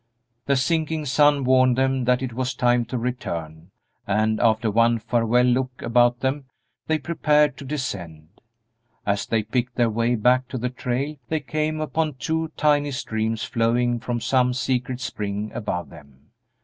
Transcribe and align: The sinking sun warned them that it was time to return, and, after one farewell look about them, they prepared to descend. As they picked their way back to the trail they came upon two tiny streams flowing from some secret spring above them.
The 0.47 0.55
sinking 0.55 1.05
sun 1.05 1.43
warned 1.43 1.77
them 1.77 2.05
that 2.05 2.23
it 2.23 2.33
was 2.33 2.55
time 2.55 2.85
to 2.85 2.97
return, 2.97 3.69
and, 4.07 4.39
after 4.39 4.71
one 4.71 4.97
farewell 4.97 5.45
look 5.45 5.79
about 5.83 6.21
them, 6.21 6.45
they 6.87 6.97
prepared 6.97 7.55
to 7.57 7.65
descend. 7.65 8.29
As 9.05 9.27
they 9.27 9.43
picked 9.43 9.75
their 9.75 9.91
way 9.91 10.15
back 10.15 10.47
to 10.47 10.57
the 10.57 10.69
trail 10.69 11.17
they 11.29 11.39
came 11.39 11.79
upon 11.79 12.15
two 12.15 12.47
tiny 12.57 12.89
streams 12.89 13.43
flowing 13.43 13.99
from 13.99 14.19
some 14.19 14.55
secret 14.55 14.99
spring 15.01 15.51
above 15.53 15.91
them. 15.91 16.31